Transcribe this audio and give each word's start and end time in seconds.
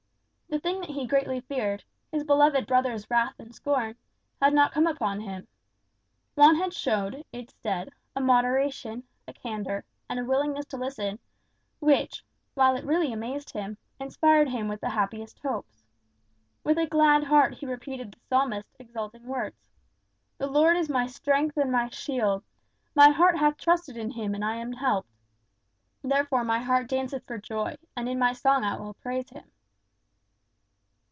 The 0.53 0.59
thing 0.59 0.81
that 0.81 0.89
he 0.89 1.07
greatly 1.07 1.39
feared, 1.39 1.81
his 2.11 2.25
beloved 2.25 2.67
brother's 2.67 3.09
wrath 3.09 3.35
and 3.39 3.55
scorn, 3.55 3.95
had 4.41 4.53
not 4.53 4.73
come 4.73 4.85
upon 4.85 5.21
him. 5.21 5.47
Juan 6.35 6.55
had 6.57 6.73
shown, 6.73 7.23
instead, 7.31 7.87
a 8.17 8.19
moderation, 8.19 9.03
a 9.29 9.31
candour, 9.31 9.85
and 10.09 10.19
a 10.19 10.25
willingness 10.25 10.65
to 10.65 10.75
listen, 10.77 11.19
which, 11.79 12.25
while 12.53 12.75
it 12.75 12.83
really 12.83 13.13
amazed 13.13 13.51
him, 13.51 13.77
inspired 13.97 14.49
him 14.49 14.67
with 14.67 14.81
the 14.81 14.89
happiest 14.89 15.39
hopes. 15.39 15.85
With 16.65 16.77
a 16.77 16.85
glad 16.85 17.23
heart 17.23 17.53
he 17.53 17.65
repeated 17.65 18.11
the 18.11 18.19
Psalmist's 18.27 18.75
exulting 18.77 19.27
words: 19.27 19.55
"The 20.37 20.47
Lord 20.47 20.75
is 20.75 20.89
my 20.89 21.07
strength 21.07 21.55
and 21.55 21.71
my 21.71 21.87
shield; 21.87 22.43
my 22.93 23.07
heart 23.11 23.37
hath 23.37 23.55
trusted 23.55 23.95
in 23.95 24.09
him 24.11 24.35
and 24.35 24.43
I 24.43 24.57
am 24.57 24.73
helped; 24.73 25.07
therefore 26.01 26.43
my 26.43 26.59
heart 26.59 26.89
danceth 26.89 27.25
for 27.25 27.37
joy, 27.37 27.77
and 27.95 28.09
in 28.09 28.19
my 28.19 28.33
song 28.33 28.63
will 28.63 28.89
I 28.89 29.01
praise 29.01 29.29
him." 29.29 29.49